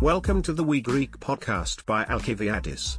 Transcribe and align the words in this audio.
Welcome 0.00 0.42
to 0.42 0.52
the 0.52 0.64
We 0.64 0.80
Greek 0.80 1.12
podcast 1.20 1.86
by 1.86 2.04
Alkiviadis. 2.04 2.98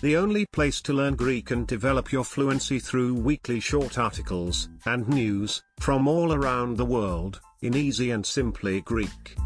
The 0.00 0.16
only 0.16 0.44
place 0.46 0.80
to 0.82 0.92
learn 0.92 1.14
Greek 1.14 1.50
and 1.50 1.66
develop 1.66 2.10
your 2.10 2.24
fluency 2.24 2.78
through 2.78 3.14
weekly 3.14 3.60
short 3.60 3.98
articles 3.98 4.68
and 4.84 5.08
news 5.08 5.62
from 5.80 6.08
all 6.08 6.32
around 6.32 6.76
the 6.76 6.90
world 6.96 7.40
in 7.60 7.72
easy 7.76 8.10
and 8.10 8.24
simply 8.26 8.80
Greek. 8.80 9.36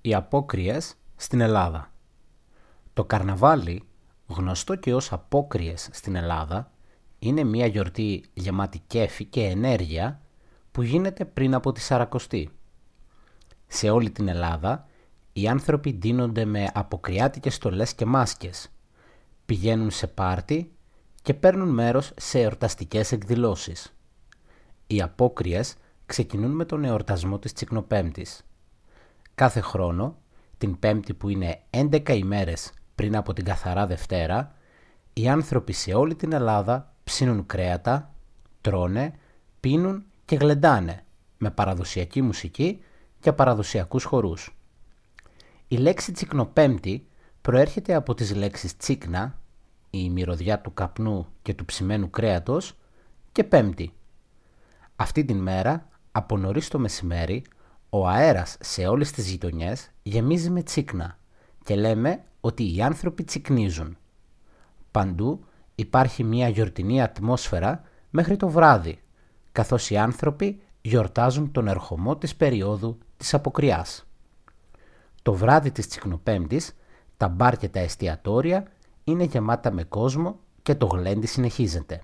Οι 0.00 0.14
απόκριες 0.14 0.94
στην 1.16 1.40
Ελλάδα 1.40 1.92
Το 2.92 3.04
καρναβάλι, 3.04 3.82
γνωστό 4.26 4.74
και 4.74 4.94
ως 4.94 5.12
απόκριες 5.12 5.88
στην 5.92 6.16
Ελλάδα, 6.16 6.70
είναι 7.27 7.43
μια 7.43 7.65
γιορτή 7.65 8.23
γεμάτη 8.33 8.81
κέφι 8.87 9.25
και 9.25 9.43
ενέργεια 9.43 10.21
που 10.71 10.81
γίνεται 10.81 11.25
πριν 11.25 11.53
από 11.53 11.71
τη 11.71 11.81
Σαρακοστή. 11.81 12.49
Σε 13.67 13.89
όλη 13.89 14.11
την 14.11 14.27
Ελλάδα, 14.27 14.87
οι 15.33 15.47
άνθρωποι 15.47 15.93
ντύνονται 15.93 16.45
με 16.45 16.69
αποκριάτικες 16.73 17.55
στολές 17.55 17.93
και 17.93 18.05
μάσκες, 18.05 18.69
πηγαίνουν 19.45 19.91
σε 19.91 20.07
πάρτι 20.07 20.71
και 21.21 21.33
παίρνουν 21.33 21.69
μέρος 21.69 22.11
σε 22.17 22.39
εορταστικές 22.39 23.11
εκδηλώσεις. 23.11 23.95
Οι 24.87 25.01
απόκριες 25.01 25.75
ξεκινούν 26.05 26.51
με 26.51 26.65
τον 26.65 26.83
εορτασμό 26.83 27.39
της 27.39 27.53
Τσικνοπέμπτης. 27.53 28.45
Κάθε 29.35 29.59
χρόνο, 29.59 30.17
την 30.57 30.79
Πέμπτη 30.79 31.13
που 31.13 31.29
είναι 31.29 31.61
11 31.69 32.15
ημέρες 32.15 32.73
πριν 32.95 33.15
από 33.15 33.33
την 33.33 33.45
Καθαρά 33.45 33.87
Δευτέρα, 33.87 34.55
οι 35.13 35.29
άνθρωποι 35.29 35.73
σε 35.73 35.93
όλη 35.93 36.15
την 36.15 36.33
Ελλάδα 36.33 36.94
ψήνουν 37.15 37.45
κρέατα, 37.45 38.13
τρώνε, 38.61 39.13
πίνουν 39.59 40.03
και 40.25 40.35
γλεντάνε 40.35 41.03
με 41.37 41.51
παραδοσιακή 41.51 42.21
μουσική 42.21 42.83
και 43.19 43.31
παραδοσιακούς 43.31 44.03
χορούς. 44.03 44.57
Η 45.67 45.77
λέξη 45.77 46.11
τσικνοπέμπτη 46.11 47.07
προέρχεται 47.41 47.93
από 47.93 48.13
τις 48.13 48.35
λέξεις 48.35 48.77
τσίκνα, 48.77 49.39
η 49.89 50.09
μυρωδιά 50.09 50.59
του 50.59 50.73
καπνού 50.73 51.27
και 51.41 51.53
του 51.53 51.65
ψημένου 51.65 52.09
κρέατος, 52.09 52.77
και 53.31 53.43
πέμπτη. 53.43 53.93
Αυτή 54.95 55.25
την 55.25 55.37
μέρα, 55.37 55.87
από 56.11 56.37
νωρίς 56.37 56.67
το 56.67 56.79
μεσημέρι, 56.79 57.43
ο 57.89 58.07
αέρας 58.07 58.57
σε 58.59 58.87
όλες 58.87 59.11
τις 59.11 59.29
γειτονιές 59.29 59.89
γεμίζει 60.03 60.49
με 60.49 60.63
τσίκνα 60.63 61.17
και 61.63 61.75
λέμε 61.75 62.23
ότι 62.41 62.75
οι 62.75 62.81
άνθρωποι 62.81 63.23
τσικνίζουν. 63.23 63.97
Παντού 64.91 65.45
υπάρχει 65.75 66.23
μια 66.23 66.47
γιορτινή 66.47 67.01
ατμόσφαιρα 67.01 67.83
μέχρι 68.09 68.37
το 68.37 68.49
βράδυ, 68.49 68.99
καθώς 69.51 69.89
οι 69.89 69.97
άνθρωποι 69.97 70.61
γιορτάζουν 70.81 71.51
τον 71.51 71.67
ερχομό 71.67 72.17
της 72.17 72.35
περίοδου 72.35 72.97
της 73.17 73.33
αποκριάς. 73.33 74.05
Το 75.21 75.33
βράδυ 75.33 75.71
της 75.71 75.87
Τσικνοπέμπτης, 75.87 76.75
τα 77.17 77.27
μπαρ 77.27 77.57
και 77.57 77.69
τα 77.69 77.79
εστιατόρια 77.79 78.67
είναι 79.03 79.23
γεμάτα 79.23 79.71
με 79.71 79.83
κόσμο 79.83 80.39
και 80.61 80.75
το 80.75 80.85
γλέντι 80.85 81.27
συνεχίζεται. 81.27 82.01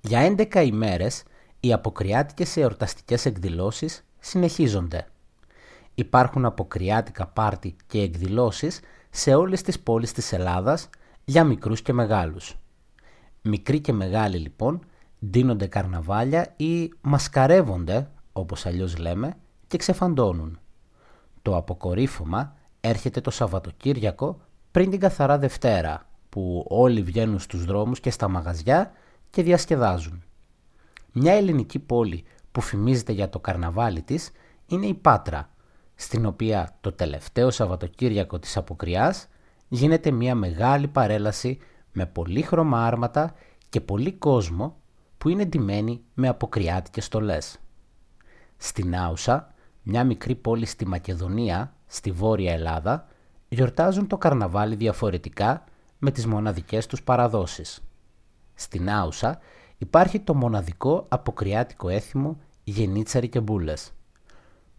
Για 0.00 0.20
11 0.20 0.62
ημέρες 0.64 1.22
οι 1.60 1.72
αποκριάτικες 1.72 2.56
εορταστικές 2.56 3.26
εκδηλώσεις 3.26 4.04
συνεχίζονται. 4.18 5.06
Υπάρχουν 5.94 6.44
αποκριάτικα 6.44 7.26
πάρτι 7.26 7.76
και 7.86 8.00
εκδηλώσεις 8.00 8.80
σε 9.10 9.34
όλες 9.34 9.62
τις 9.62 9.80
πόλεις 9.80 10.12
της 10.12 10.32
Ελλάδας 10.32 10.88
για 11.28 11.44
μικρούς 11.44 11.82
και 11.82 11.92
μεγάλους. 11.92 12.56
Μικροί 13.42 13.80
και 13.80 13.92
μεγάλοι 13.92 14.36
λοιπόν 14.36 14.80
ντύνονται 15.26 15.66
καρναβάλια 15.66 16.54
ή 16.56 16.92
μασκαρεύονται, 17.00 18.10
όπως 18.32 18.66
αλλιώς 18.66 18.96
λέμε, 18.96 19.36
και 19.66 19.76
ξεφαντώνουν. 19.76 20.58
Το 21.42 21.56
αποκορύφωμα 21.56 22.56
έρχεται 22.80 23.20
το 23.20 23.30
Σαββατοκύριακο 23.30 24.40
πριν 24.70 24.90
την 24.90 25.00
καθαρά 25.00 25.38
Δευτέρα, 25.38 26.08
που 26.28 26.64
όλοι 26.68 27.02
βγαίνουν 27.02 27.38
στους 27.38 27.64
δρόμους 27.64 28.00
και 28.00 28.10
στα 28.10 28.28
μαγαζιά 28.28 28.92
και 29.30 29.42
διασκεδάζουν. 29.42 30.22
Μια 31.12 31.32
ελληνική 31.32 31.78
πόλη 31.78 32.24
που 32.52 32.60
φημίζεται 32.60 33.12
για 33.12 33.28
το 33.28 33.40
καρναβάλι 33.40 34.02
της 34.02 34.30
είναι 34.66 34.86
η 34.86 34.94
Πάτρα, 34.94 35.50
στην 35.94 36.26
οποία 36.26 36.76
το 36.80 36.92
τελευταίο 36.92 37.50
Σαββατοκύριακο 37.50 38.38
της 38.38 38.56
Αποκριάς 38.56 39.28
γίνεται 39.68 40.10
μια 40.10 40.34
μεγάλη 40.34 40.88
παρέλαση 40.88 41.58
με 41.92 42.06
πολύχρωμα 42.06 42.86
άρματα 42.86 43.34
και 43.68 43.80
πολύ 43.80 44.12
κόσμο 44.12 44.76
που 45.18 45.28
είναι 45.28 45.44
ντυμένοι 45.44 46.00
με 46.14 46.28
αποκριάτικες 46.28 47.04
στολές. 47.04 47.58
Στην 48.56 48.96
Άουσα, 48.96 49.54
μια 49.82 50.04
μικρή 50.04 50.34
πόλη 50.34 50.66
στη 50.66 50.86
Μακεδονία, 50.86 51.74
στη 51.86 52.10
Βόρεια 52.10 52.52
Ελλάδα, 52.52 53.06
γιορτάζουν 53.48 54.06
το 54.06 54.18
καρναβάλι 54.18 54.74
διαφορετικά 54.74 55.64
με 55.98 56.10
τις 56.10 56.26
μοναδικές 56.26 56.86
τους 56.86 57.02
παραδόσεις. 57.02 57.84
Στην 58.54 58.90
Άουσα 58.90 59.38
υπάρχει 59.78 60.20
το 60.20 60.34
μοναδικό 60.34 61.06
αποκριάτικο 61.08 61.88
έθιμο 61.88 62.38
Γενίτσαρη 62.64 63.28
και 63.28 63.40
Μπούλες. 63.40 63.92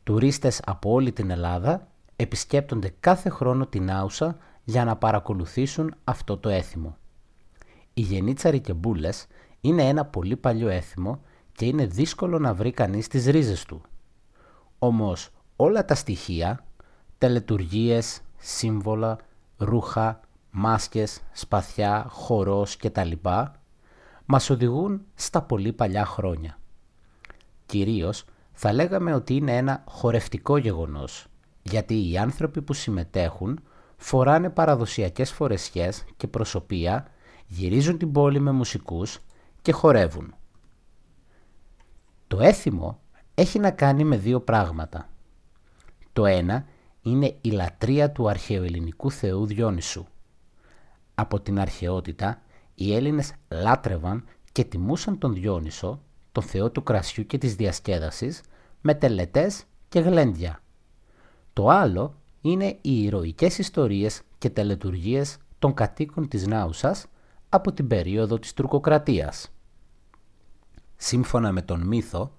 Τουρίστες 0.04 0.62
από 0.66 0.92
όλη 0.92 1.12
την 1.12 1.30
Ελλάδα 1.30 1.88
επισκέπτονται 2.16 2.94
κάθε 3.00 3.30
χρόνο 3.30 3.66
την 3.66 3.92
Άουσα 3.92 4.38
για 4.70 4.86
να 4.86 4.96
παρακολουθήσουν 4.96 5.96
αυτό 6.04 6.38
το 6.38 6.50
έθιμο. 6.50 6.98
Οι 7.94 8.02
γενίτσαροι 8.02 8.60
και 8.60 8.74
μπούλες 8.74 9.28
είναι 9.62 9.88
ένα 9.88 10.06
πολύ 10.06 10.36
παλιό 10.36 10.70
έθιμο 10.70 11.22
και 11.52 11.66
είναι 11.66 11.86
δύσκολο 11.86 12.40
να 12.40 12.54
βρει 12.54 12.72
κανείς 12.72 13.08
τις 13.08 13.26
ρίζες 13.26 13.66
του. 13.66 13.82
Όμως 14.80 15.30
όλα 15.56 15.86
τα 15.86 15.96
στοιχεία, 15.96 16.66
τελετουργίες, 17.18 18.22
σύμβολα, 18.38 19.18
ρούχα, 19.58 20.20
μάσκες, 20.52 21.22
σπαθιά, 21.32 22.06
χορός 22.10 22.78
κτλ. 22.78 23.12
μας 24.26 24.50
οδηγούν 24.50 25.02
στα 25.16 25.42
πολύ 25.42 25.74
παλιά 25.74 26.06
χρόνια. 26.06 26.60
Κυρίως 27.66 28.26
θα 28.52 28.74
λέγαμε 28.74 29.14
ότι 29.14 29.36
είναι 29.36 29.58
ένα 29.58 29.84
χορευτικό 29.88 30.58
γεγονός, 30.58 31.28
γιατί 31.62 32.10
οι 32.10 32.18
άνθρωποι 32.18 32.62
που 32.62 32.74
συμμετέχουν 32.74 33.60
φοράνε 33.98 34.50
παραδοσιακές 34.50 35.32
φορεσιές 35.32 36.06
και 36.18 36.28
προσωπία, 36.28 37.08
γυρίζουν 37.48 37.98
την 37.98 38.12
πόλη 38.12 38.40
με 38.40 38.52
μουσικούς 38.52 39.20
και 39.62 39.72
χορεύουν. 39.72 40.36
Το 42.28 42.40
έθιμο 42.40 43.00
έχει 43.34 43.60
να 43.60 43.72
κάνει 43.72 44.04
με 44.04 44.18
δύο 44.18 44.40
πράγματα. 44.40 45.10
Το 46.14 46.26
ένα 46.26 46.66
είναι 47.02 47.38
η 47.42 47.50
λατρεία 47.50 48.12
του 48.12 48.30
αρχαιοελληνικού 48.30 49.12
θεού 49.12 49.46
Διόνυσου. 49.46 50.06
Από 51.16 51.40
την 51.40 51.60
αρχαιότητα 51.60 52.42
οι 52.76 52.96
Έλληνες 52.96 53.34
λάτρευαν 53.50 54.26
και 54.52 54.64
τιμούσαν 54.64 55.18
τον 55.18 55.34
Διόνυσο, 55.34 56.02
τον 56.32 56.44
θεό 56.44 56.72
του 56.72 56.84
κρασιού 56.84 57.26
και 57.26 57.38
της 57.38 57.56
διασκέδασης, 57.56 58.42
με 58.82 58.94
τελετές 58.94 59.64
και 59.90 60.00
γλέντια. 60.00 60.62
Το 61.54 61.70
άλλο 61.70 62.16
είναι 62.42 62.78
οι 62.82 63.04
ηρωικές 63.04 63.58
ιστορίες 63.58 64.22
και 64.38 64.50
τελετουργίες 64.50 65.38
των 65.60 65.74
κατοίκων 65.74 66.28
της 66.28 66.48
Νάουσας 66.48 67.06
από 67.50 67.72
την 67.72 67.88
περίοδο 67.88 68.40
της 68.40 68.54
τουρκοκρατίας. 68.54 69.52
Σύμφωνα 70.96 71.52
με 71.52 71.62
τον 71.62 71.88
μύθο, 71.88 72.32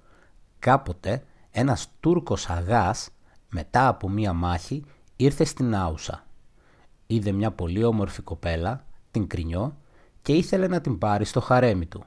κάποτε 0.58 1.24
ένας 1.50 1.88
Τούρκος 2.00 2.48
αγάς 2.48 3.08
μετά 3.50 3.88
από 3.88 4.08
μία 4.08 4.32
μάχη 4.32 4.84
ήρθε 5.16 5.44
στην 5.44 5.68
Νάουσα. 5.68 6.26
Είδε 7.06 7.32
μια 7.32 7.50
πολύ 7.50 7.84
όμορφη 7.84 8.22
κοπέλα, 8.22 8.84
την 9.10 9.26
Κρινιό, 9.26 9.76
και 10.22 10.32
ήθελε 10.32 10.66
να 10.66 10.80
την 10.80 10.98
πάρει 10.98 11.24
στο 11.24 11.40
χαρέμι 11.40 11.86
του. 11.86 12.04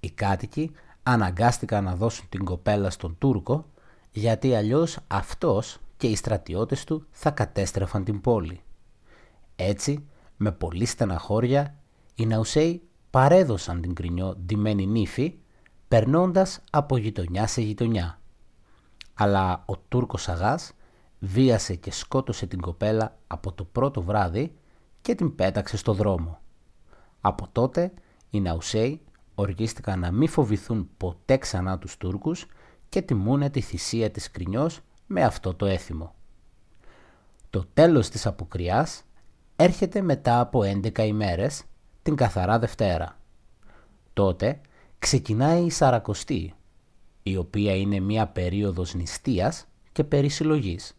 Οι 0.00 0.10
κάτοικοι 0.10 0.72
αναγκάστηκαν 1.02 1.84
να 1.84 1.96
δώσουν 1.96 2.28
την 2.28 2.44
κοπέλα 2.44 2.90
στον 2.90 3.16
Τούρκο 3.18 3.64
γιατί 4.10 4.54
αλλιώς 4.54 4.98
αυτός 5.06 5.78
και 5.96 6.06
οι 6.06 6.16
στρατιώτες 6.16 6.84
του 6.84 7.06
θα 7.10 7.30
κατέστρεφαν 7.30 8.04
την 8.04 8.20
πόλη. 8.20 8.60
Έτσι, 9.56 10.06
με 10.36 10.52
πολύ 10.52 10.84
στεναχώρια, 10.84 11.78
οι 12.14 12.26
Ναουσέοι 12.26 12.82
παρέδωσαν 13.10 13.80
την 13.80 13.94
κρινιό 13.94 14.36
ντυμένη 14.36 14.86
νύφη, 14.86 15.38
περνώντας 15.88 16.60
από 16.70 16.96
γειτονιά 16.96 17.46
σε 17.46 17.60
γειτονιά. 17.60 18.20
Αλλά 19.14 19.62
ο 19.66 19.76
Τούρκος 19.76 20.28
αγάς 20.28 20.72
βίασε 21.18 21.74
και 21.74 21.92
σκότωσε 21.92 22.46
την 22.46 22.60
κοπέλα 22.60 23.18
από 23.26 23.52
το 23.52 23.64
πρώτο 23.64 24.02
βράδυ 24.02 24.56
και 25.02 25.14
την 25.14 25.34
πέταξε 25.34 25.76
στο 25.76 25.92
δρόμο. 25.92 26.38
Από 27.20 27.48
τότε 27.52 27.92
οι 28.30 28.40
Ναουσέοι 28.40 29.00
οργίστηκαν 29.34 29.98
να 29.98 30.10
μην 30.10 30.28
φοβηθούν 30.28 30.88
ποτέ 30.96 31.36
ξανά 31.36 31.78
τους 31.78 31.96
Τούρκους 31.96 32.46
και 32.88 33.02
τιμούνε 33.02 33.50
τη 33.50 33.60
θυσία 33.60 34.10
της 34.10 34.30
κρινιός 34.30 34.80
με 35.06 35.22
αυτό 35.22 35.54
το 35.54 35.66
έθιμο. 35.66 36.14
Το 37.50 37.64
τέλος 37.74 38.08
της 38.08 38.26
αποκριάς 38.26 39.02
έρχεται 39.56 40.02
μετά 40.02 40.40
από 40.40 40.62
11 40.62 40.98
ημέρες, 40.98 41.62
την 42.02 42.16
καθαρά 42.16 42.58
Δευτέρα. 42.58 43.18
Τότε 44.12 44.60
ξεκινάει 44.98 45.62
η 45.64 45.70
Σαρακοστή, 45.70 46.54
η 47.22 47.36
οποία 47.36 47.76
είναι 47.76 48.00
μία 48.00 48.26
περίοδος 48.26 48.94
νηστείας 48.94 49.66
και 49.92 50.04
περισυλλογής. 50.04 50.96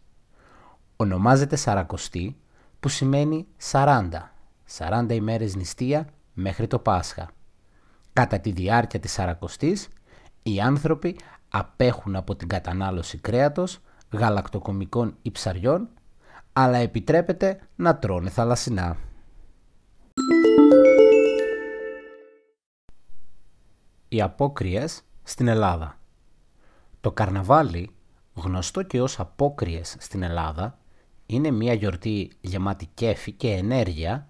Ονομάζεται 0.96 1.56
Σαρακοστή 1.56 2.36
που 2.80 2.88
σημαίνει 2.88 3.46
40, 3.56 4.08
40 4.78 5.14
ημέρες 5.14 5.56
νηστεία 5.56 6.08
μέχρι 6.32 6.66
το 6.66 6.78
Πάσχα. 6.78 7.30
Κατά 8.12 8.40
τη 8.40 8.50
διάρκεια 8.50 9.00
της 9.00 9.12
Σαρακοστής, 9.12 9.88
οι 10.42 10.60
άνθρωποι 10.60 11.16
απέχουν 11.48 12.16
από 12.16 12.36
την 12.36 12.48
κατανάλωση 12.48 13.18
κρέατος, 13.18 13.80
γαλακτοκομικών 14.10 15.16
ή 15.22 15.30
ψαριών, 15.30 15.88
αλλά 16.52 16.78
επιτρέπεται 16.78 17.60
να 17.76 17.98
τρώνε 17.98 18.30
θαλασσινά. 18.30 18.96
Οι 24.08 24.22
απόκριες 24.22 25.02
στην 25.22 25.48
Ελλάδα 25.48 25.98
Το 27.00 27.12
καρναβάλι, 27.12 27.90
γνωστό 28.34 28.82
και 28.82 29.00
ως 29.00 29.20
απόκριες 29.20 29.96
στην 29.98 30.22
Ελλάδα, 30.22 30.78
είναι 31.26 31.50
μια 31.50 31.72
γιορτή 31.72 32.30
γεμάτη 32.40 32.86
κέφι 32.94 33.32
και 33.32 33.50
ενέργεια 33.50 34.28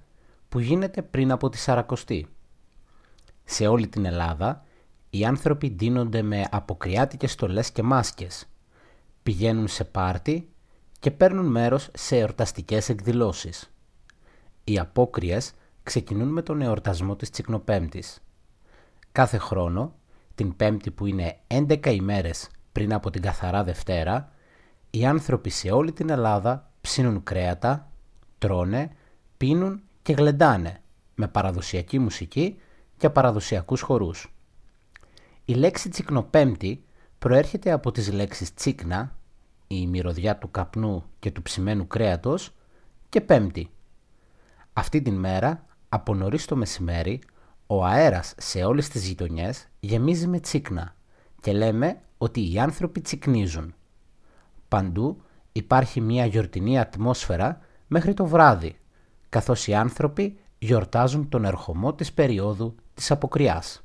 που 0.49 0.59
γίνεται 0.59 1.03
πριν 1.03 1.31
από 1.31 1.49
τη 1.49 1.59
Σαρακοστή. 1.59 2.29
Σε 3.45 3.67
όλη 3.67 3.89
την 3.89 4.05
Ελλάδα, 4.05 4.65
οι 5.11 5.25
άνθρωποι 5.25 5.71
ντύνονται 5.71 6.23
με 6.23 6.45
αποκριάτικες 6.51 7.33
στολές 7.33 7.73
και 7.73 7.83
μάσκες, 7.83 8.47
πηγαίνουν 9.29 9.69
σε 9.69 9.85
πάρτι 9.85 10.49
και 11.01 11.11
παίρνουν 11.11 11.47
μέρος 11.47 11.91
σε 11.95 12.19
εορταστικές 12.19 12.89
εκδηλώσεις. 12.89 13.71
Οι 14.65 14.79
απόκριες 14.79 15.53
ξεκινούν 15.83 16.29
με 16.29 16.43
τον 16.43 16.63
εορτασμό 16.63 17.17
της 17.17 17.31
Τσικνοπέμπτης. 17.31 18.23
Κάθε 19.13 19.39
χρόνο, 19.39 19.95
την 20.35 20.57
Πέμπτη 20.57 20.91
που 20.91 21.07
είναι 21.07 21.37
11 21.47 21.87
ημέρες 21.87 22.49
πριν 22.73 22.93
από 22.93 23.11
την 23.11 23.23
Καθαρά 23.23 23.65
Δευτέρα, 23.65 24.33
οι 24.91 25.07
άνθρωποι 25.07 25.51
σε 25.51 25.71
όλη 25.71 25.93
την 25.93 26.11
Ελλάδα 26.11 26.71
ψήνουν 26.81 27.23
κρέατα, 27.23 27.91
τρώνε, 28.39 28.91
πίνουν 29.37 29.83
και 30.03 30.13
γλεντάνε 30.13 30.81
με 31.15 31.29
παραδοσιακή 31.29 31.99
μουσική 31.99 32.61
και 32.97 33.11
παραδοσιακούς 33.11 33.81
χορούς. 33.81 34.33
Η 35.45 35.55
λέξη 35.55 35.89
τσικνοπέμπτη 35.89 36.85
προέρχεται 37.19 37.71
από 37.71 37.93
τις 37.93 38.13
λέξεις 38.13 38.55
τσίκνα, 38.55 39.17
η 39.69 39.87
μυρωδιά 39.87 40.39
του 40.39 40.51
καπνού 40.51 41.05
και 41.19 41.31
του 41.31 41.43
ψημένου 41.43 41.87
κρέατος, 41.87 42.53
και 43.09 43.21
πέμπτη. 43.21 43.71
Αυτή 44.73 45.03
την 45.03 45.15
μέρα, 45.15 45.67
από 45.89 46.15
νωρίς 46.15 46.45
το 46.45 46.57
μεσημέρι, 46.57 47.21
ο 47.67 47.85
αέρας 47.85 48.35
σε 48.37 48.65
όλες 48.65 48.89
τις 48.89 49.07
γειτονιές 49.07 49.69
γεμίζει 49.81 50.27
με 50.27 50.41
τσίκνα 50.41 50.95
και 51.41 51.53
λέμε 51.53 52.01
ότι 52.19 52.53
οι 52.53 52.59
άνθρωποι 52.59 53.01
τσικνίζουν. 53.01 53.75
Παντού 54.69 55.23
υπάρχει 55.53 56.01
μια 56.01 56.27
γιορτινή 56.27 56.79
ατμόσφαιρα 56.79 57.61
μέχρι 57.87 58.15
το 58.15 58.27
βράδυ, 58.27 58.79
καθώς 59.29 59.67
οι 59.67 59.75
άνθρωποι 59.75 60.39
γιορτάζουν 60.59 61.29
τον 61.29 61.45
ερχομό 61.45 61.95
της 61.95 62.13
περίοδου 62.13 62.75
της 62.95 63.11
αποκριάς. 63.11 63.83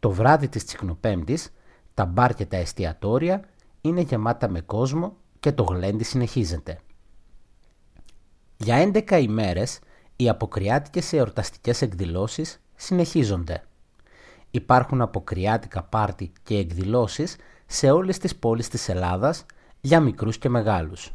Το 0.00 0.10
βράδυ 0.10 0.48
της 0.48 0.64
Τσικνοπέμπτης, 0.64 1.52
τα 1.94 2.04
μπαρ 2.04 2.34
και 2.34 2.46
τα 2.46 2.56
εστιατόρια 2.56 3.44
είναι 3.88 4.00
γεμάτα 4.00 4.48
με 4.48 4.60
κόσμο 4.60 5.16
και 5.40 5.52
το 5.52 5.62
γλέντι 5.62 6.04
συνεχίζεται. 6.04 6.80
Για 8.56 8.90
11 8.92 9.20
ημέρες 9.22 9.78
οι 10.16 10.28
αποκριάτικες 10.28 11.12
εορταστικές 11.12 11.82
εκδηλώσεις 11.82 12.60
συνεχίζονται. 12.74 13.62
Υπάρχουν 14.50 15.00
αποκριάτικα 15.00 15.82
πάρτι 15.82 16.32
και 16.42 16.56
εκδηλώσεις 16.56 17.36
σε 17.66 17.90
όλες 17.90 18.18
τις 18.18 18.36
πόλεις 18.36 18.68
της 18.68 18.88
Ελλάδας 18.88 19.46
για 19.80 20.00
μικρούς 20.00 20.38
και 20.38 20.48
μεγάλους. 20.48 21.12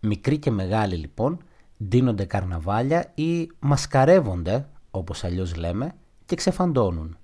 Μικροί 0.00 0.38
και 0.38 0.50
μεγάλοι 0.50 0.96
λοιπόν 0.96 1.38
ντύνονται 1.84 2.24
καρναβάλια 2.24 3.12
ή 3.14 3.50
μασκαρεύονται, 3.58 4.68
όπως 4.90 5.24
αλλιώς 5.24 5.56
λέμε, 5.56 5.94
και 6.26 6.36
ξεφαντώνουν. 6.36 7.18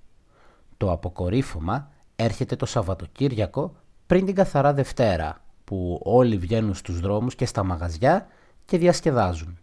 Το 0.77 0.91
αποκορύφωμα 0.91 1.91
έρχεται 2.15 2.55
το 2.55 2.65
Σαββατοκύριακο 2.65 3.75
πριν 4.07 4.25
την 4.25 4.35
Καθαρά 4.35 4.73
Δευτέρα, 4.73 5.41
που 5.63 5.99
όλοι 6.03 6.37
βγαίνουν 6.37 6.73
στους 6.73 6.99
δρόμους 6.99 7.35
και 7.35 7.45
στα 7.45 7.63
μαγαζιά 7.63 8.27
και 8.65 8.77
διασκεδάζουν. 8.77 9.59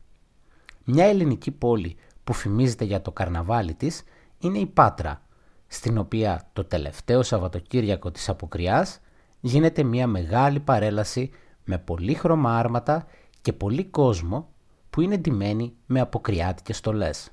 Μια 0.85 1.05
ελληνική 1.05 1.51
πόλη 1.51 1.97
που 2.25 2.33
φημίζεται 2.33 2.85
για 2.85 3.03
το 3.03 3.13
καρναβάλι 3.13 3.75
της 3.75 4.03
είναι 4.39 4.59
η 4.59 4.67
Πάτρα, 4.67 5.23
στην 5.67 5.99
οποία 5.99 6.49
το 6.53 6.65
τελευταίο 6.65 7.23
Σαββατοκύριακο 7.23 8.11
της 8.11 8.29
Αποκριάς 8.29 9.01
γίνεται 9.41 9.83
μια 9.83 10.07
μεγάλη 10.07 10.61
παρέλαση 10.61 11.31
με 11.65 11.79
πολύχρωμα 11.79 12.59
άρματα 12.59 13.07
και 13.41 13.53
πολύ 13.53 13.85
κόσμο 13.85 14.49
που 14.91 15.01
είναι 15.01 15.17
ντυμένοι 15.17 15.75
με 15.87 16.01
αποκριάτικες 16.01 16.77
στολές. 16.77 17.31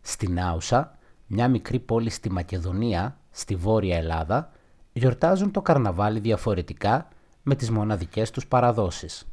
Στην 0.00 0.40
Άουσα, 0.40 0.98
μια 1.26 1.48
μικρή 1.48 1.78
πόλη 1.78 2.10
στη 2.10 2.30
Μακεδονία, 2.30 3.18
στη 3.30 3.56
Βόρεια 3.56 3.96
Ελλάδα, 3.96 4.50
γιορτάζουν 4.98 5.50
το 5.50 5.62
καρναβάλι 5.62 6.18
διαφορετικά 6.18 7.08
με 7.42 7.54
τις 7.54 7.70
μοναδικές 7.70 8.30
τους 8.30 8.46
παραδόσεις. 8.46 9.26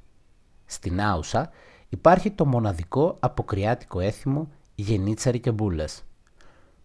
Στην 0.65 1.01
Άουσα 1.01 1.50
υπάρχει 1.89 2.31
το 2.31 2.45
μοναδικό 2.45 3.18
αποκριάτικο 3.19 4.00
έθιμο 4.00 4.51
γενίτσαρι 4.75 5.39
και 5.39 5.51
μπούλες. 5.51 6.04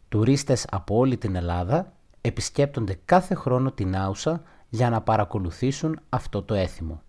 Τουρίστες 0.08 0.66
από 0.70 0.96
όλη 0.96 1.16
την 1.16 1.34
Ελλάδα 1.34 1.92
επισκέπτονται 2.20 2.98
κάθε 3.04 3.34
χρόνο 3.34 3.72
την 3.72 3.96
Άουσα 3.96 4.42
για 4.68 4.90
να 4.90 5.00
παρακολουθήσουν 5.00 6.00
αυτό 6.08 6.42
το 6.42 6.54
έθιμο. 6.54 7.02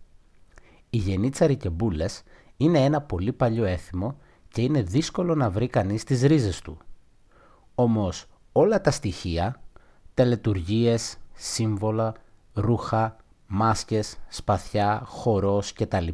Οι 0.90 0.98
γενίτσαροι 0.98 1.56
και 1.56 1.70
μπούλες 1.70 2.24
είναι 2.58 2.80
ένα 2.80 3.02
πολύ 3.02 3.34
παλιό 3.34 3.66
έθιμο 3.66 4.18
και 4.48 4.62
είναι 4.62 4.82
δύσκολο 4.82 5.36
να 5.36 5.50
βρει 5.50 5.68
κανείς 5.68 6.04
τις 6.04 6.22
ρίζες 6.22 6.62
του. 6.62 6.78
Όμως 7.76 8.26
όλα 8.52 8.82
τα 8.82 8.92
στοιχεία, 8.92 9.62
τελετουργίες, 10.14 11.18
σύμβολα, 11.40 12.14
ρούχα, 12.54 13.16
μάσκες, 13.48 14.18
σπαθιά, 14.28 15.02
χορός 15.06 15.74
κτλ. 15.74 16.08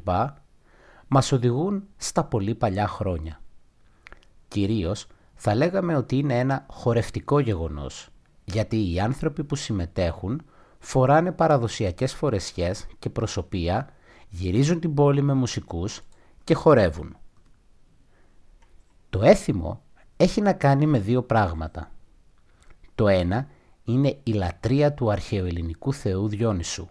μας 1.08 1.32
οδηγούν 1.32 1.84
στα 1.98 2.24
πολύ 2.24 2.56
παλιά 2.56 2.88
χρόνια. 2.88 3.42
Κυρίως 4.48 5.08
θα 5.36 5.56
λέγαμε 5.56 5.96
ότι 5.96 6.18
είναι 6.18 6.40
ένα 6.40 6.66
χορευτικό 6.70 7.40
γεγονός, 7.40 8.10
γιατί 8.44 8.94
οι 8.94 9.00
άνθρωποι 9.00 9.44
που 9.44 9.56
συμμετέχουν 9.56 10.42
φοράνε 10.80 11.32
παραδοσιακές 11.32 12.14
φορεσιές 12.14 12.88
και 13.00 13.10
προσωπία, 13.10 13.90
γυρίζουν 14.30 14.80
την 14.80 14.94
πόλη 14.94 15.22
με 15.22 15.34
μουσικούς 15.34 16.02
και 16.44 16.54
χορεύουν. 16.54 17.18
Το 19.10 19.22
έθιμο 19.22 19.82
έχει 20.18 20.42
να 20.42 20.54
κάνει 20.54 20.86
με 20.86 21.00
δύο 21.00 21.24
πράγματα. 21.24 21.92
Το 22.96 23.08
ένα 23.08 23.48
είναι 23.86 24.20
η 24.24 24.32
λατρεία 24.32 24.94
του 24.94 25.12
αρχαιοελληνικού 25.12 25.94
θεού 25.94 26.28
Διόνυσου. 26.28 26.88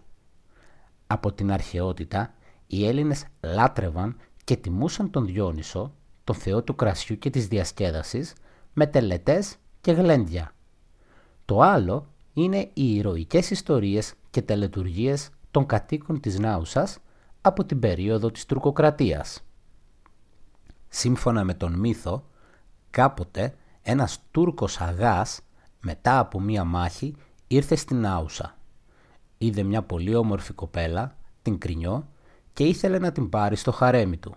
Από 1.07 1.33
την 1.33 1.51
αρχαιότητα 1.51 2.33
οι 2.67 2.87
Έλληνες 2.87 3.25
λάτρευαν 3.41 4.17
και 4.43 4.55
τιμούσαν 4.55 5.09
τον 5.09 5.25
Διόνυσο, 5.25 5.93
τον 6.23 6.35
θεό 6.35 6.63
του 6.63 6.75
κρασιού 6.75 7.17
και 7.17 7.29
της 7.29 7.47
διασκέδασης, 7.47 8.33
με 8.73 8.87
τελετές 8.87 9.55
και 9.81 9.91
γλέντια. 9.91 10.53
Το 11.45 11.61
άλλο 11.61 12.07
είναι 12.33 12.69
οι 12.73 12.95
ηρωικές 12.95 13.51
ιστορίες 13.51 14.13
και 14.29 14.41
τελετουργίες 14.41 15.29
των 15.51 15.65
κατοίκων 15.65 16.19
της 16.19 16.39
Νάουσας 16.39 16.97
από 17.41 17.65
την 17.65 17.79
περίοδο 17.79 18.31
της 18.31 18.45
τουρκοκρατίας. 18.45 19.43
Σύμφωνα 20.87 21.43
με 21.43 21.53
τον 21.53 21.79
μύθο, 21.79 22.23
κάποτε 22.89 23.55
ένας 23.81 24.19
Τούρκος 24.31 24.81
αγάς 24.81 25.39
μετά 25.85 26.19
από 26.19 26.39
μία 26.39 26.63
μάχη 26.63 27.15
ήρθε 27.47 27.75
στην 27.75 28.05
Άουσα. 28.05 28.57
Είδε 29.37 29.63
μια 29.63 29.81
πολύ 29.83 30.15
όμορφη 30.15 30.53
κοπέλα, 30.53 31.17
την 31.41 31.57
Κρινιό, 31.57 32.07
και 32.53 32.63
ήθελε 32.63 32.99
να 32.99 33.11
την 33.11 33.29
πάρει 33.29 33.55
στο 33.55 33.71
χαρέμι 33.71 34.17
του. 34.17 34.35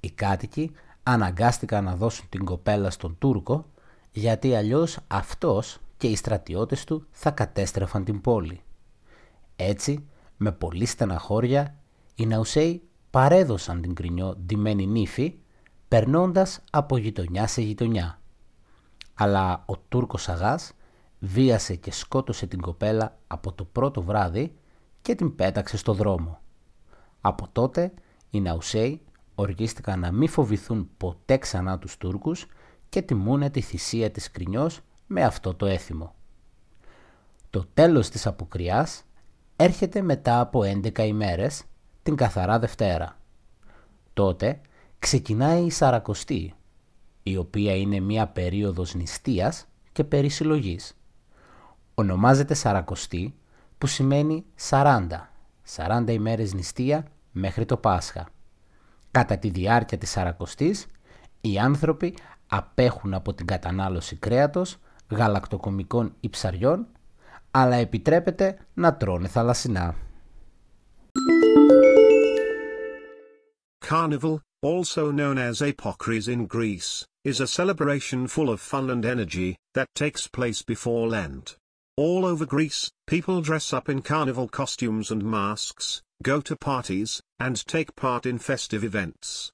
Οι 0.00 0.10
κάτοικοι 0.10 0.72
αναγκάστηκαν 1.02 1.84
να 1.84 1.96
δώσουν 1.96 2.26
την 2.28 2.44
κοπέλα 2.44 2.90
στον 2.90 3.16
Τούρκο, 3.18 3.66
γιατί 4.10 4.54
αλλιώς 4.54 4.98
αυτός 5.06 5.78
και 5.96 6.06
οι 6.06 6.16
στρατιώτες 6.16 6.84
του 6.84 7.06
θα 7.10 7.30
κατέστρεφαν 7.30 8.04
την 8.04 8.20
πόλη. 8.20 8.60
Έτσι, 9.56 10.08
με 10.36 10.52
πολύ 10.52 10.86
στεναχώρια, 10.86 11.76
οι 12.14 12.26
Ναουσέοι 12.26 12.82
παρέδωσαν 13.10 13.80
την 13.80 13.94
Κρινιό 13.94 14.36
ντυμένη 14.36 14.86
νύφη, 14.86 15.38
περνώντας 15.88 16.60
από 16.70 16.96
γειτονιά 16.96 17.46
σε 17.46 17.62
γειτονιά. 17.62 18.21
Αλλά 19.14 19.62
ο 19.66 19.76
Τούρκος 19.76 20.28
Αγάς 20.28 20.72
βίασε 21.18 21.74
και 21.74 21.92
σκότωσε 21.92 22.46
την 22.46 22.60
κοπέλα 22.60 23.18
από 23.26 23.52
το 23.52 23.64
πρώτο 23.64 24.02
βράδυ 24.02 24.56
και 25.02 25.14
την 25.14 25.34
πέταξε 25.34 25.76
στο 25.76 25.92
δρόμο. 25.92 26.38
Από 27.20 27.48
τότε 27.52 27.92
οι 28.30 28.40
Ναουσέοι 28.40 29.00
οργίστηκαν 29.34 30.00
να 30.00 30.12
μην 30.12 30.28
φοβηθούν 30.28 30.88
ποτέ 30.96 31.36
ξανά 31.36 31.78
τους 31.78 31.96
Τούρκους 31.96 32.46
και 32.88 33.02
τιμούνε 33.02 33.50
τη 33.50 33.60
θυσία 33.60 34.10
της 34.10 34.30
Κρινιός 34.30 34.80
με 35.06 35.24
αυτό 35.24 35.54
το 35.54 35.66
έθιμο. 35.66 36.14
Το 37.50 37.64
τέλος 37.74 38.08
της 38.08 38.26
αποκριάς 38.26 39.02
έρχεται 39.56 40.02
μετά 40.02 40.40
από 40.40 40.60
11 40.62 40.98
ημέρες, 40.98 41.64
την 42.02 42.16
καθαρά 42.16 42.58
Δευτέρα. 42.58 43.18
Τότε 44.12 44.60
ξεκινάει 44.98 45.64
η 45.64 45.70
Σαρακοστή, 45.70 46.54
η 47.22 47.36
οποία 47.36 47.76
είναι 47.76 48.00
μία 48.00 48.26
περίοδος 48.26 48.94
νηστείας 48.94 49.66
και 49.92 50.04
περισυλλογής. 50.04 50.96
Ονομάζεται 51.94 52.54
Σαρακοστή 52.54 53.34
που 53.78 53.86
σημαίνει 53.86 54.44
40, 54.70 55.06
40 55.76 56.04
ημέρες 56.08 56.54
νηστεία 56.54 57.06
μέχρι 57.32 57.64
το 57.64 57.76
Πάσχα. 57.76 58.28
Κατά 59.10 59.38
τη 59.38 59.48
διάρκεια 59.48 59.98
της 59.98 60.10
Σαρακοστής, 60.10 60.86
οι 61.40 61.58
άνθρωποι 61.58 62.16
απέχουν 62.46 63.14
από 63.14 63.34
την 63.34 63.46
κατανάλωση 63.46 64.16
κρέατος, 64.16 64.76
γαλακτοκομικών 65.10 66.14
ή 66.20 66.28
ψαριών, 66.28 66.86
αλλά 67.50 67.76
επιτρέπεται 67.76 68.58
να 68.74 68.96
τρώνε 68.96 69.28
θαλασσινά. 69.28 69.94
Carnival, 73.88 74.38
also 74.64 75.10
known 75.12 75.36
as 75.38 75.60
Apocries 75.60 76.26
in 76.28 76.46
Greece, 76.46 77.04
is 77.24 77.40
a 77.40 77.46
celebration 77.46 78.26
full 78.26 78.50
of 78.50 78.60
fun 78.60 78.90
and 78.90 79.04
energy 79.04 79.56
that 79.74 79.94
takes 79.94 80.26
place 80.26 80.62
before 80.62 81.06
Lent. 81.06 81.56
All 81.96 82.24
over 82.24 82.44
Greece, 82.44 82.90
people 83.06 83.40
dress 83.40 83.72
up 83.72 83.88
in 83.88 84.02
carnival 84.02 84.48
costumes 84.48 85.10
and 85.10 85.22
masks, 85.22 86.02
go 86.22 86.40
to 86.40 86.56
parties, 86.56 87.20
and 87.38 87.64
take 87.66 87.94
part 87.94 88.26
in 88.26 88.38
festive 88.38 88.82
events. 88.82 89.52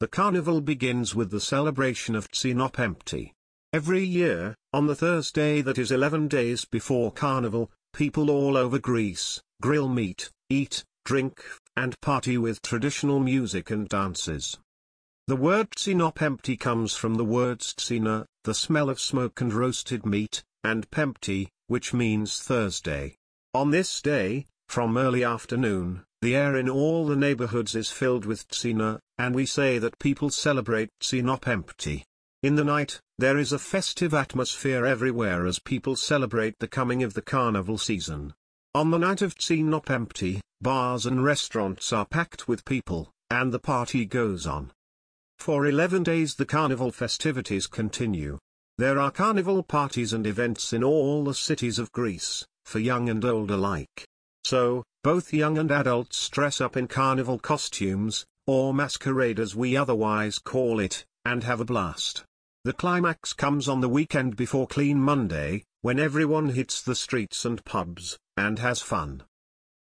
The 0.00 0.08
carnival 0.08 0.60
begins 0.60 1.14
with 1.14 1.30
the 1.30 1.40
celebration 1.40 2.16
of 2.16 2.30
Tsinopempti. 2.30 3.32
Every 3.72 4.04
year, 4.04 4.56
on 4.72 4.86
the 4.86 4.96
Thursday 4.96 5.60
that 5.62 5.78
is 5.78 5.92
11 5.92 6.28
days 6.28 6.64
before 6.64 7.12
carnival, 7.12 7.70
people 7.92 8.30
all 8.30 8.56
over 8.56 8.78
Greece 8.78 9.40
grill 9.62 9.88
meat, 9.88 10.30
eat, 10.50 10.84
drink, 11.04 11.42
and 11.76 11.98
party 12.00 12.36
with 12.36 12.60
traditional 12.62 13.20
music 13.20 13.70
and 13.70 13.88
dances. 13.88 14.58
The 15.28 15.34
word 15.34 15.72
Tsinopempti 15.72 16.56
comes 16.56 16.94
from 16.94 17.16
the 17.16 17.24
words 17.24 17.74
tsina, 17.74 18.26
the 18.44 18.54
smell 18.54 18.88
of 18.88 19.00
smoke 19.00 19.40
and 19.40 19.52
roasted 19.52 20.06
meat, 20.06 20.44
and 20.62 20.88
pempti, 20.92 21.48
which 21.66 21.92
means 21.92 22.38
Thursday. 22.38 23.16
On 23.52 23.72
this 23.72 24.00
day, 24.00 24.46
from 24.68 24.96
early 24.96 25.24
afternoon, 25.24 26.04
the 26.22 26.36
air 26.36 26.54
in 26.54 26.68
all 26.68 27.08
the 27.08 27.16
neighborhoods 27.16 27.74
is 27.74 27.90
filled 27.90 28.24
with 28.24 28.46
tsina, 28.50 29.00
and 29.18 29.34
we 29.34 29.46
say 29.46 29.78
that 29.78 29.98
people 29.98 30.30
celebrate 30.30 30.90
Tsinopempti. 31.02 32.04
In 32.44 32.54
the 32.54 32.62
night, 32.62 33.00
there 33.18 33.36
is 33.36 33.52
a 33.52 33.58
festive 33.58 34.14
atmosphere 34.14 34.86
everywhere 34.86 35.44
as 35.44 35.58
people 35.58 35.96
celebrate 35.96 36.54
the 36.60 36.68
coming 36.68 37.02
of 37.02 37.14
the 37.14 37.22
carnival 37.22 37.78
season. 37.78 38.32
On 38.76 38.92
the 38.92 38.98
night 38.98 39.22
of 39.22 39.34
Tsinopempti, 39.34 40.38
bars 40.60 41.04
and 41.04 41.24
restaurants 41.24 41.92
are 41.92 42.06
packed 42.06 42.46
with 42.46 42.64
people, 42.64 43.10
and 43.28 43.52
the 43.52 43.58
party 43.58 44.04
goes 44.04 44.46
on. 44.46 44.70
For 45.38 45.66
11 45.66 46.02
days 46.02 46.34
the 46.34 46.44
carnival 46.44 46.90
festivities 46.90 47.66
continue. 47.66 48.38
There 48.78 48.98
are 48.98 49.10
carnival 49.10 49.62
parties 49.62 50.12
and 50.12 50.26
events 50.26 50.72
in 50.72 50.84
all 50.84 51.24
the 51.24 51.34
cities 51.34 51.78
of 51.78 51.92
Greece, 51.92 52.44
for 52.64 52.78
young 52.78 53.08
and 53.08 53.24
old 53.24 53.50
alike. 53.50 54.04
So, 54.44 54.84
both 55.02 55.32
young 55.32 55.56
and 55.56 55.70
adults 55.70 56.28
dress 56.28 56.60
up 56.60 56.76
in 56.76 56.88
carnival 56.88 57.38
costumes, 57.38 58.26
or 58.46 58.74
masquerade 58.74 59.40
as 59.40 59.56
we 59.56 59.76
otherwise 59.76 60.38
call 60.38 60.78
it, 60.80 61.04
and 61.24 61.42
have 61.44 61.60
a 61.60 61.64
blast. 61.64 62.24
The 62.64 62.72
climax 62.72 63.32
comes 63.32 63.68
on 63.68 63.80
the 63.80 63.88
weekend 63.88 64.36
before 64.36 64.66
Clean 64.66 64.98
Monday, 64.98 65.62
when 65.82 66.00
everyone 66.00 66.48
hits 66.48 66.82
the 66.82 66.96
streets 66.96 67.44
and 67.44 67.64
pubs, 67.64 68.18
and 68.36 68.58
has 68.58 68.82
fun. 68.82 69.22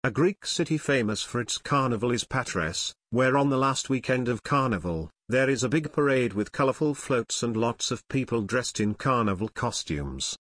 A 0.05 0.12
Greek 0.12 0.47
city 0.47 0.78
famous 0.78 1.25
for 1.25 1.40
its 1.40 1.59
carnival 1.59 2.12
is 2.12 2.23
Patras, 2.23 2.95
where 3.11 3.37
on 3.37 3.50
the 3.50 3.59
last 3.59 3.90
weekend 3.90 4.28
of 4.28 4.45
carnival, 4.45 5.11
there 5.28 5.50
is 5.50 5.64
a 5.64 5.69
big 5.69 5.93
parade 5.93 6.35
with 6.35 6.52
colorful 6.52 6.95
floats 6.95 7.43
and 7.43 7.57
lots 7.57 7.90
of 7.90 8.07
people 8.07 8.43
dressed 8.43 8.78
in 8.78 8.95
carnival 8.95 9.49
costumes. 9.49 10.37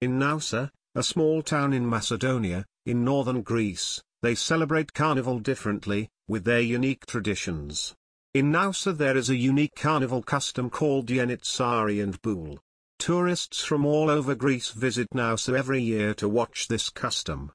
In 0.00 0.18
Nausa, 0.18 0.72
a 0.96 1.04
small 1.04 1.42
town 1.42 1.72
in 1.72 1.88
Macedonia, 1.88 2.66
in 2.86 3.04
northern 3.04 3.42
Greece, 3.42 4.02
they 4.20 4.34
celebrate 4.34 4.94
carnival 4.94 5.38
differently, 5.38 6.08
with 6.26 6.42
their 6.42 6.60
unique 6.60 7.06
traditions. 7.06 7.94
In 8.34 8.50
Nausa 8.50 8.92
there 8.92 9.16
is 9.16 9.30
a 9.30 9.36
unique 9.36 9.76
carnival 9.76 10.24
custom 10.24 10.70
called 10.70 11.06
Yenitsari 11.06 12.02
and 12.02 12.20
Boul. 12.20 12.58
Tourists 12.98 13.62
from 13.62 13.86
all 13.86 14.10
over 14.10 14.34
Greece 14.34 14.70
visit 14.70 15.06
Nausa 15.14 15.56
every 15.56 15.80
year 15.80 16.14
to 16.14 16.28
watch 16.28 16.66
this 16.66 16.90
custom. 16.90 17.52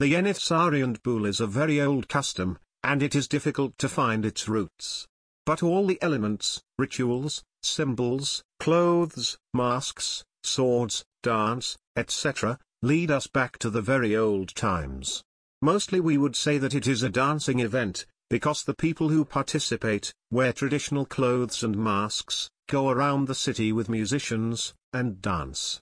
The 0.00 0.14
Yenitsari 0.14 0.82
and 0.82 1.02
Boul 1.02 1.26
is 1.26 1.40
a 1.40 1.46
very 1.46 1.78
old 1.78 2.08
custom, 2.08 2.58
and 2.82 3.02
it 3.02 3.14
is 3.14 3.28
difficult 3.28 3.76
to 3.76 3.86
find 3.86 4.24
its 4.24 4.48
roots. 4.48 5.06
But 5.44 5.62
all 5.62 5.86
the 5.86 5.98
elements, 6.00 6.62
rituals, 6.78 7.44
symbols, 7.62 8.42
clothes, 8.58 9.36
masks, 9.52 10.24
swords, 10.42 11.04
dance, 11.22 11.76
etc., 11.96 12.58
lead 12.80 13.10
us 13.10 13.26
back 13.26 13.58
to 13.58 13.68
the 13.68 13.82
very 13.82 14.16
old 14.16 14.54
times. 14.54 15.22
Mostly 15.60 16.00
we 16.00 16.16
would 16.16 16.34
say 16.34 16.56
that 16.56 16.74
it 16.74 16.86
is 16.86 17.02
a 17.02 17.10
dancing 17.10 17.60
event, 17.60 18.06
because 18.30 18.64
the 18.64 18.72
people 18.72 19.10
who 19.10 19.26
participate, 19.26 20.14
wear 20.30 20.54
traditional 20.54 21.04
clothes 21.04 21.62
and 21.62 21.76
masks, 21.76 22.48
go 22.70 22.88
around 22.88 23.28
the 23.28 23.34
city 23.34 23.70
with 23.70 23.90
musicians, 23.90 24.72
and 24.94 25.20
dance. 25.20 25.78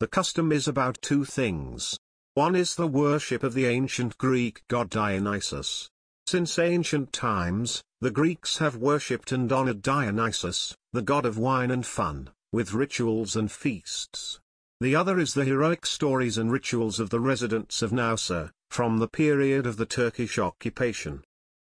The 0.00 0.08
custom 0.08 0.50
is 0.50 0.66
about 0.66 1.00
two 1.00 1.24
things. 1.24 2.00
One 2.34 2.56
is 2.56 2.74
the 2.74 2.88
worship 2.88 3.44
of 3.44 3.54
the 3.54 3.66
ancient 3.66 4.18
Greek 4.18 4.64
god 4.66 4.90
Dionysus. 4.90 5.88
Since 6.26 6.58
ancient 6.58 7.12
times, 7.12 7.84
the 8.00 8.10
Greeks 8.10 8.58
have 8.58 8.74
worshipped 8.74 9.30
and 9.30 9.52
honored 9.52 9.82
Dionysus, 9.82 10.76
the 10.92 11.00
god 11.00 11.26
of 11.26 11.38
wine 11.38 11.70
and 11.70 11.86
fun, 11.86 12.30
with 12.52 12.72
rituals 12.72 13.36
and 13.36 13.52
feasts. 13.52 14.40
The 14.80 14.96
other 14.96 15.20
is 15.20 15.34
the 15.34 15.44
heroic 15.44 15.86
stories 15.86 16.36
and 16.36 16.50
rituals 16.50 16.98
of 16.98 17.10
the 17.10 17.20
residents 17.20 17.82
of 17.82 17.92
Nausa, 17.92 18.50
from 18.68 18.98
the 18.98 19.06
period 19.06 19.64
of 19.64 19.76
the 19.76 19.86
Turkish 19.86 20.36
occupation. 20.36 21.22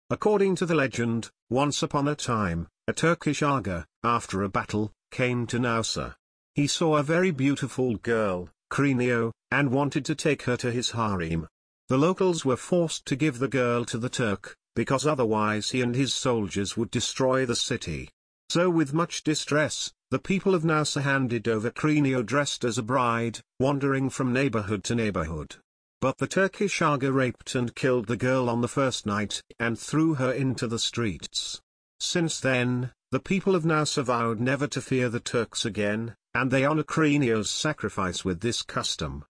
According 0.10 0.56
to 0.56 0.66
the 0.66 0.76
legend, 0.76 1.32
once 1.50 1.84
upon 1.84 2.08
a 2.08 2.16
time, 2.16 2.70
a 2.88 2.94
Turkish 2.94 3.44
aga, 3.44 3.86
after 4.06 4.42
a 4.42 4.48
battle, 4.48 4.94
came 5.12 5.48
to 5.48 5.60
Nausa. 5.60 6.16
He 6.54 6.68
saw 6.68 6.96
a 6.96 7.04
very 7.04 7.32
beautiful 7.32 7.98
girl, 7.98 8.50
Crenio, 8.76 9.32
and 9.52 9.72
wanted 9.72 10.04
to 10.04 10.16
take 10.16 10.42
her 10.42 10.58
to 10.58 10.70
his 10.70 10.92
harem. 10.92 11.48
The 11.88 11.98
locals 11.98 12.44
were 12.44 12.58
forced 12.58 13.06
to 13.06 13.16
give 13.16 13.40
the 13.40 13.48
girl 13.48 13.86
to 13.86 13.98
the 13.98 14.10
Turk, 14.10 14.54
because 14.76 15.08
otherwise 15.08 15.72
he 15.72 15.80
and 15.80 15.96
his 15.96 16.14
soldiers 16.14 16.76
would 16.76 16.92
destroy 16.92 17.46
the 17.46 17.56
city. 17.56 18.10
So 18.50 18.70
with 18.70 18.94
much 18.94 19.24
distress, 19.24 19.94
the 20.12 20.20
people 20.20 20.54
of 20.54 20.66
Nausa 20.66 21.04
handed 21.04 21.48
over 21.48 21.72
Crenio 21.72 22.22
dressed 22.22 22.66
as 22.66 22.78
a 22.78 22.84
bride, 22.84 23.40
wandering 23.62 24.10
from 24.10 24.34
neighborhood 24.34 24.84
to 24.84 24.96
neighborhood. 24.96 25.56
But 26.02 26.18
the 26.18 26.28
Turkish 26.28 26.82
Aga 26.82 27.14
raped 27.14 27.56
and 27.56 27.74
killed 27.76 28.08
the 28.08 28.18
girl 28.18 28.50
on 28.50 28.60
the 28.60 28.68
first 28.68 29.06
night, 29.06 29.42
and 29.58 29.80
threw 29.80 30.16
her 30.16 30.34
into 30.34 30.68
the 30.68 30.80
streets. 30.80 31.62
Since 32.06 32.40
then, 32.40 32.92
the 33.10 33.20
people 33.20 33.56
of 33.56 33.66
Nausa 33.66 34.04
vowed 34.04 34.40
never 34.40 34.68
to 34.68 34.80
fear 34.80 35.10
the 35.10 35.20
Turks 35.20 35.66
again, 35.66 36.16
and 36.36 36.52
they 36.52 36.64
honor 36.64 36.84
Crenio's 36.84 37.50
sacrifice 37.50 38.24
with 38.24 38.42
this 38.42 38.62
custom. 38.62 39.26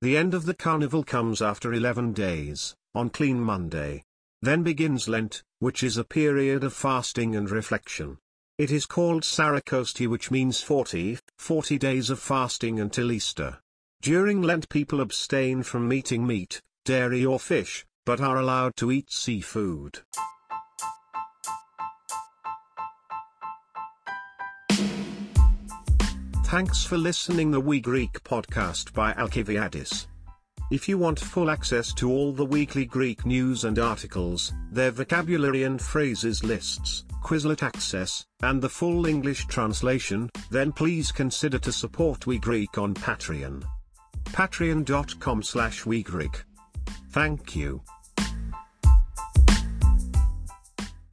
The 0.00 0.16
end 0.16 0.32
of 0.32 0.46
the 0.46 0.54
carnival 0.54 1.04
comes 1.04 1.42
after 1.42 1.74
11 1.74 2.14
days, 2.14 2.74
on 2.94 3.10
Clean 3.10 3.38
Monday. 3.38 4.02
Then 4.40 4.62
begins 4.62 5.08
Lent, 5.08 5.42
which 5.58 5.82
is 5.82 5.98
a 5.98 6.04
period 6.04 6.64
of 6.64 6.72
fasting 6.72 7.36
and 7.36 7.50
reflection. 7.50 8.16
It 8.56 8.70
is 8.70 8.86
called 8.86 9.22
Sarakosti 9.22 10.08
which 10.08 10.30
means 10.30 10.62
40, 10.62 11.18
40 11.36 11.78
days 11.78 12.08
of 12.08 12.18
fasting 12.18 12.80
until 12.80 13.12
Easter. 13.12 13.60
During 14.00 14.40
Lent 14.40 14.70
people 14.70 15.02
abstain 15.02 15.62
from 15.62 15.92
eating 15.92 16.26
meat, 16.26 16.62
dairy 16.86 17.26
or 17.26 17.38
fish, 17.38 17.84
but 18.06 18.22
are 18.22 18.38
allowed 18.38 18.74
to 18.76 18.90
eat 18.90 19.12
seafood. 19.12 20.00
Thanks 26.46 26.84
for 26.84 26.96
listening 26.96 27.50
the 27.50 27.60
We 27.60 27.80
Greek 27.80 28.22
podcast 28.22 28.92
by 28.94 29.12
Alciviadis. 29.14 30.06
If 30.70 30.88
you 30.88 30.96
want 30.96 31.18
full 31.18 31.50
access 31.50 31.92
to 31.94 32.08
all 32.08 32.32
the 32.32 32.44
weekly 32.44 32.84
Greek 32.84 33.26
news 33.26 33.64
and 33.64 33.80
articles, 33.80 34.52
their 34.70 34.92
vocabulary 34.92 35.64
and 35.64 35.82
phrases 35.82 36.44
lists, 36.44 37.04
Quizlet 37.24 37.64
access, 37.64 38.24
and 38.42 38.62
the 38.62 38.68
full 38.68 39.06
English 39.06 39.46
translation, 39.46 40.30
then 40.48 40.70
please 40.70 41.10
consider 41.10 41.58
to 41.58 41.72
support 41.72 42.28
We 42.28 42.38
Greek 42.38 42.78
on 42.78 42.94
Patreon. 42.94 43.64
Patreon.com 44.26 45.42
slash 45.42 45.82
WeGreek. 45.82 46.44
Thank 47.10 47.56
you. 47.56 47.82